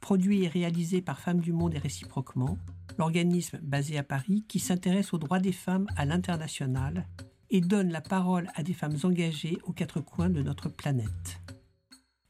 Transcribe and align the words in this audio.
produit 0.00 0.44
et 0.44 0.48
réalisé 0.48 1.02
par 1.02 1.20
Femmes 1.20 1.40
du 1.40 1.52
Monde 1.52 1.74
et 1.74 1.78
réciproquement, 1.78 2.58
l'organisme 2.98 3.58
basé 3.62 3.98
à 3.98 4.02
Paris 4.02 4.44
qui 4.48 4.58
s'intéresse 4.58 5.12
aux 5.12 5.18
droits 5.18 5.40
des 5.40 5.52
femmes 5.52 5.86
à 5.96 6.04
l'international 6.04 7.06
et 7.50 7.60
donne 7.60 7.90
la 7.90 8.00
parole 8.00 8.48
à 8.54 8.62
des 8.62 8.74
femmes 8.74 8.96
engagées 9.02 9.58
aux 9.64 9.72
quatre 9.72 10.00
coins 10.00 10.30
de 10.30 10.42
notre 10.42 10.68
planète. 10.68 11.40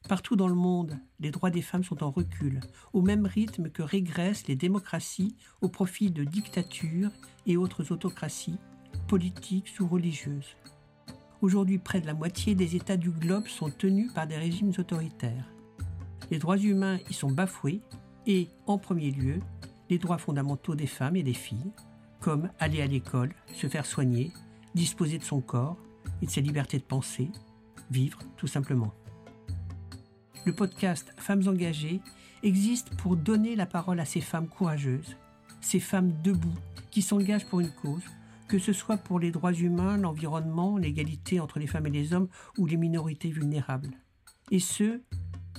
Partout 0.09 0.35
dans 0.35 0.49
le 0.49 0.55
monde, 0.55 0.99
les 1.21 1.31
droits 1.31 1.51
des 1.51 1.63
femmes 1.63 1.85
sont 1.85 2.03
en 2.03 2.11
recul, 2.11 2.61
au 2.93 3.01
même 3.01 3.27
rythme 3.27 3.71
que 3.71 3.83
régressent 3.83 4.49
les 4.49 4.57
démocraties 4.57 5.37
au 5.61 5.69
profit 5.69 6.11
de 6.11 6.25
dictatures 6.25 7.13
et 7.47 7.57
autres 7.57 7.93
autocraties, 7.93 8.59
politiques 9.07 9.73
ou 9.79 9.87
religieuses. 9.87 10.57
Aujourd'hui, 11.43 11.79
près 11.79 12.01
de 12.01 12.07
la 12.07 12.15
moitié 12.15 12.55
des 12.55 12.77
États 12.77 12.97
du 12.97 13.11
globe 13.11 13.47
sont 13.47 13.71
tenus 13.71 14.13
par 14.13 14.27
des 14.27 14.37
régimes 14.37 14.73
autoritaires. 14.79 15.49
Les 16.31 16.39
droits 16.39 16.59
humains 16.59 16.99
y 17.11 17.15
sont 17.15 17.31
bafoués 17.31 17.81
et, 18.27 18.49
en 18.67 18.79
premier 18.79 19.11
lieu, 19.11 19.41
les 19.89 19.99
droits 19.99 20.19
fondamentaux 20.19 20.77
des 20.77 20.87
femmes 20.87 21.17
et 21.17 21.25
des 21.25 21.35
filles, 21.35 21.73
comme 22.21 22.51
aller 22.61 22.81
à 22.83 22.87
l'école, 22.87 23.35
se 23.53 23.67
faire 23.67 23.85
soigner, 23.85 24.33
disposer 24.75 25.19
de 25.19 25.25
son 25.25 25.41
corps 25.41 25.77
et 26.23 26.27
de 26.27 26.31
ses 26.31 26.41
libertés 26.41 26.79
de 26.79 26.85
penser, 26.85 27.31
vivre 27.91 28.21
tout 28.37 28.47
simplement. 28.47 28.95
Le 30.47 30.55
podcast 30.55 31.13
Femmes 31.17 31.49
engagées 31.49 32.01
existe 32.43 32.95
pour 32.97 33.17
donner 33.17 33.57
la 33.57 33.67
parole 33.67 34.01
à 34.01 34.05
ces 34.05 34.21
femmes 34.21 34.49
courageuses, 34.49 35.17
ces 35.61 35.81
femmes 35.81 36.13
debout 36.23 36.55
qui 36.91 37.03
s'engagent 37.03 37.47
pour 37.47 37.61
une 37.61 37.73
cause, 37.73 38.05
que 38.49 38.59
ce 38.59 38.73
soit 38.73 38.97
pour 38.97 39.19
les 39.19 39.31
droits 39.33 39.53
humains, 39.53 39.97
l'environnement, 39.97 40.77
l'égalité 40.77 41.41
entre 41.41 41.59
les 41.59 41.67
femmes 41.67 41.87
et 41.87 41.91
les 41.91 42.15
hommes 42.15 42.29
ou 42.57 42.67
les 42.67 42.77
minorités 42.77 43.31
vulnérables. 43.31 43.91
Et 44.51 44.61
ce, 44.61 45.01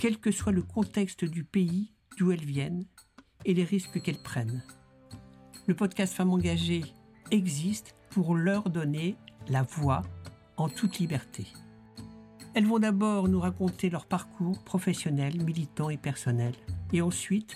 quel 0.02 0.18
que 0.18 0.32
soit 0.32 0.52
le 0.52 0.64
contexte 0.64 1.26
du 1.26 1.44
pays 1.44 1.94
d'où 2.18 2.32
elles 2.32 2.44
viennent 2.44 2.86
et 3.46 3.54
les 3.54 3.64
risques 3.64 4.02
qu'elles 4.02 4.24
prennent. 4.24 4.64
Le 5.68 5.76
podcast 5.76 6.16
Femmes 6.16 6.32
engagées 6.32 6.84
existe 7.30 7.96
pour 8.10 8.34
leur 8.34 8.72
donner 8.72 9.16
la 9.48 9.62
voix 9.62 10.02
en 10.58 10.70
toute 10.70 10.98
liberté. 10.98 11.46
Elles 12.56 12.66
vont 12.66 12.80
d'abord 12.80 13.28
nous 13.28 13.40
raconter 13.40 13.92
leur 13.92 14.08
parcours 14.08 14.64
professionnel, 14.64 15.40
militant 15.44 15.92
et 15.92 15.98
personnel. 15.98 16.56
Et 16.94 17.04
ensuite, 17.04 17.56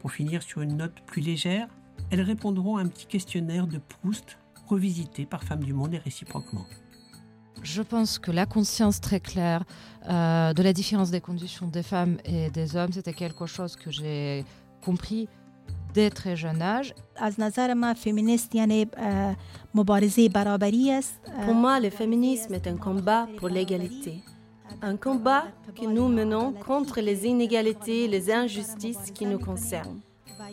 pour 0.00 0.12
finir 0.12 0.42
sur 0.42 0.62
une 0.62 0.78
note 0.78 1.04
plus 1.04 1.20
légère, 1.20 1.68
elles 2.10 2.22
répondront 2.22 2.78
à 2.78 2.80
un 2.80 2.88
petit 2.88 3.06
questionnaire 3.06 3.66
de 3.66 3.76
Proust 3.76 4.38
revisité 4.66 5.26
par 5.26 5.44
Femmes 5.44 5.64
du 5.64 5.74
Monde 5.74 5.92
et 5.92 5.98
réciproquement. 5.98 6.64
Je 7.62 7.82
pense 7.82 8.18
que 8.18 8.30
la 8.30 8.46
conscience 8.46 9.00
très 9.00 9.20
claire 9.20 9.64
euh, 10.08 10.52
de 10.52 10.62
la 10.62 10.72
différence 10.72 11.10
des 11.10 11.20
conditions 11.20 11.66
des 11.68 11.82
femmes 11.82 12.18
et 12.24 12.50
des 12.50 12.76
hommes, 12.76 12.92
c'était 12.92 13.12
quelque 13.12 13.46
chose 13.46 13.76
que 13.76 13.90
j'ai 13.90 14.44
compris 14.84 15.28
dès 15.94 16.10
très 16.10 16.36
jeune 16.36 16.62
âge. 16.62 16.94
Pour 21.44 21.54
moi, 21.54 21.80
le 21.80 21.90
féminisme 21.90 22.54
est 22.54 22.66
un 22.66 22.76
combat 22.76 23.28
pour 23.38 23.48
l'égalité. 23.48 24.22
Un 24.80 24.96
combat 24.96 25.44
que 25.74 25.86
nous 25.86 26.08
menons 26.08 26.52
contre 26.52 27.00
les 27.00 27.26
inégalités 27.26 28.04
et 28.04 28.08
les 28.08 28.32
injustices 28.32 29.10
qui 29.14 29.26
nous 29.26 29.38
concernent. 29.38 30.00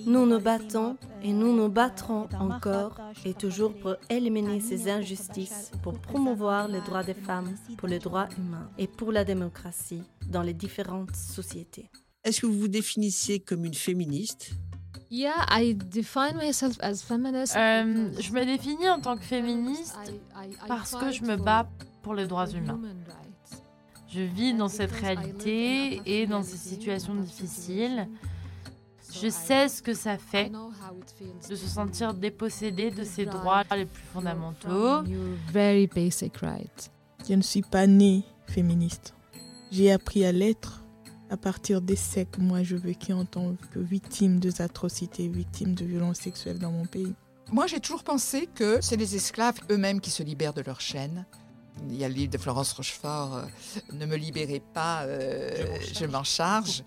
Nous 0.05 0.25
nous 0.25 0.39
battons 0.39 0.97
et 1.23 1.33
nous 1.33 1.55
nous 1.55 1.69
battrons 1.69 2.27
encore 2.39 2.97
et 3.25 3.33
toujours 3.33 3.73
pour 3.73 3.95
éliminer 4.09 4.59
ces 4.59 4.89
injustices, 4.89 5.71
pour 5.83 5.99
promouvoir 5.99 6.67
les 6.67 6.81
droits 6.81 7.03
des 7.03 7.13
femmes, 7.13 7.55
pour 7.77 7.87
les 7.87 7.99
droits 7.99 8.27
humains 8.37 8.69
et 8.77 8.87
pour 8.87 9.11
la 9.11 9.23
démocratie 9.23 10.03
dans 10.27 10.41
les 10.41 10.53
différentes 10.53 11.15
sociétés. 11.15 11.89
Est-ce 12.23 12.41
que 12.41 12.45
vous 12.47 12.59
vous 12.59 12.67
définissez 12.67 13.39
comme 13.39 13.65
une 13.65 13.73
féministe? 13.73 14.51
Yeah, 15.11 15.45
I 15.49 15.73
define 15.73 16.37
myself 16.37 16.77
as 16.81 17.01
feminist. 17.01 17.55
Euh, 17.55 18.11
je 18.19 18.31
me 18.31 18.45
définis 18.45 18.89
en 18.89 18.99
tant 18.99 19.17
que 19.17 19.23
féministe 19.23 19.97
parce 20.67 20.93
que 20.93 21.11
je 21.11 21.23
me 21.23 21.35
bats 21.35 21.67
pour 22.03 22.13
les 22.13 22.27
droits 22.27 22.47
humains. 22.47 22.79
Je 24.07 24.21
vis 24.21 24.53
dans 24.53 24.67
cette 24.69 24.91
réalité 24.91 26.01
et 26.05 26.27
dans 26.27 26.43
ces 26.43 26.57
situations 26.57 27.15
difficiles. 27.15 28.07
Je 29.11 29.29
sais 29.29 29.67
ce 29.67 29.81
que 29.81 29.93
ça 29.93 30.17
fait 30.17 30.51
de 31.49 31.55
se 31.55 31.67
sentir 31.67 32.13
dépossédé 32.13 32.91
de 32.91 33.03
ses 33.03 33.25
droits 33.25 33.63
les 33.75 33.85
plus 33.85 34.03
fondamentaux. 34.13 35.03
Very 35.51 35.87
basic 35.87 36.37
right. 36.37 36.91
Je 37.27 37.33
ne 37.33 37.41
suis 37.41 37.61
pas 37.61 37.87
née 37.87 38.23
féministe. 38.47 39.13
J'ai 39.71 39.91
appris 39.91 40.25
à 40.25 40.31
l'être 40.31 40.83
à 41.29 41.37
partir 41.37 41.81
des 41.81 41.95
que 41.95 42.41
moi 42.41 42.63
je 42.63 42.75
vécu 42.75 43.13
en 43.13 43.25
tant 43.25 43.55
que 43.71 43.79
victime 43.79 44.39
de 44.39 44.61
atrocités, 44.61 45.27
victime 45.27 45.75
de 45.75 45.85
violences 45.85 46.19
sexuelles 46.19 46.57
dans 46.57 46.71
mon 46.71 46.85
pays. 46.85 47.13
Moi 47.51 47.67
j'ai 47.67 47.79
toujours 47.79 48.03
pensé 48.03 48.47
que 48.53 48.79
c'est 48.81 48.95
les 48.95 49.15
esclaves 49.15 49.59
eux-mêmes 49.69 50.01
qui 50.01 50.09
se 50.09 50.23
libèrent 50.23 50.53
de 50.53 50.61
leur 50.61 50.81
chaîne. 50.81 51.25
Il 51.87 51.95
y 51.95 52.03
a 52.03 52.09
le 52.09 52.13
livre 52.13 52.31
de 52.31 52.37
Florence 52.37 52.73
Rochefort, 52.73 53.37
euh, 53.37 53.45
Ne 53.93 54.05
me 54.05 54.17
libérez 54.17 54.61
pas, 54.73 55.03
euh, 55.03 55.77
je 55.93 56.05
m'en 56.05 56.23
charge. 56.23 56.83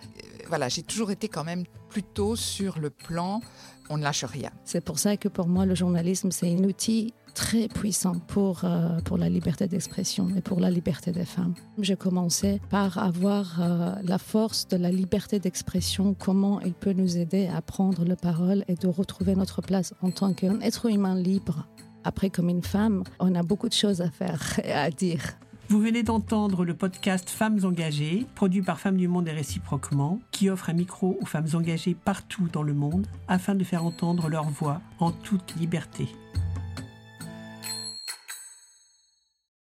Voilà, 0.52 0.68
j'ai 0.68 0.82
toujours 0.82 1.10
été 1.10 1.28
quand 1.28 1.44
même 1.44 1.64
plutôt 1.88 2.36
sur 2.36 2.78
le 2.78 2.90
plan, 2.90 3.40
on 3.88 3.96
ne 3.96 4.02
lâche 4.02 4.24
rien. 4.24 4.50
C'est 4.66 4.84
pour 4.84 4.98
ça 4.98 5.16
que 5.16 5.28
pour 5.28 5.48
moi 5.48 5.64
le 5.64 5.74
journalisme 5.74 6.30
c'est 6.30 6.54
un 6.54 6.62
outil 6.64 7.14
très 7.32 7.68
puissant 7.68 8.18
pour, 8.28 8.60
euh, 8.64 9.00
pour 9.00 9.16
la 9.16 9.30
liberté 9.30 9.66
d'expression 9.66 10.28
et 10.36 10.42
pour 10.42 10.60
la 10.60 10.70
liberté 10.70 11.10
des 11.10 11.24
femmes. 11.24 11.54
J'ai 11.78 11.96
commencé 11.96 12.60
par 12.68 12.98
avoir 12.98 13.62
euh, 13.62 13.94
la 14.02 14.18
force 14.18 14.68
de 14.68 14.76
la 14.76 14.90
liberté 14.90 15.38
d'expression, 15.38 16.12
comment 16.12 16.60
elle 16.60 16.74
peut 16.74 16.92
nous 16.92 17.16
aider 17.16 17.46
à 17.46 17.62
prendre 17.62 18.04
la 18.04 18.16
parole 18.16 18.62
et 18.68 18.74
de 18.74 18.88
retrouver 18.88 19.34
notre 19.34 19.62
place 19.62 19.94
en 20.02 20.10
tant 20.10 20.34
qu'être 20.34 20.84
humain 20.84 21.14
libre. 21.14 21.66
Après, 22.04 22.28
comme 22.28 22.50
une 22.50 22.62
femme, 22.62 23.04
on 23.20 23.34
a 23.34 23.42
beaucoup 23.42 23.70
de 23.70 23.74
choses 23.74 24.02
à 24.02 24.10
faire 24.10 24.60
et 24.62 24.72
à 24.72 24.90
dire. 24.90 25.38
Vous 25.72 25.80
venez 25.80 26.02
d'entendre 26.02 26.66
le 26.66 26.74
podcast 26.74 27.30
Femmes 27.30 27.60
engagées, 27.64 28.26
produit 28.34 28.60
par 28.60 28.78
Femmes 28.78 28.98
du 28.98 29.08
Monde 29.08 29.26
et 29.28 29.32
réciproquement, 29.32 30.20
qui 30.30 30.50
offre 30.50 30.68
un 30.68 30.74
micro 30.74 31.16
aux 31.18 31.24
femmes 31.24 31.46
engagées 31.54 31.94
partout 31.94 32.46
dans 32.52 32.62
le 32.62 32.74
monde 32.74 33.06
afin 33.26 33.54
de 33.54 33.64
faire 33.64 33.82
entendre 33.82 34.28
leur 34.28 34.44
voix 34.44 34.82
en 35.00 35.12
toute 35.12 35.56
liberté. 35.56 36.08